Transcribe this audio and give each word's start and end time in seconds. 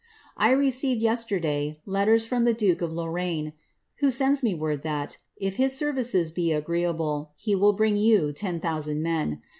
I 0.35 0.49
received 0.49 1.03
yesterday 1.03 1.79
letters 1.85 2.25
from 2.25 2.43
the 2.43 2.55
duke 2.55 2.81
of 2.81 2.91
Lorraine, 2.91 3.53
who 3.99 4.09
sends 4.09 4.41
me 4.41 4.55
that, 4.77 5.17
if 5.37 5.57
his 5.57 5.77
services 5.77 6.31
be 6.31 6.51
agreeable, 6.51 7.33
he 7.35 7.53
will 7.55 7.73
bring 7.73 7.95
you 7.97 8.33
10,000 8.33 8.99
men. 9.03 9.43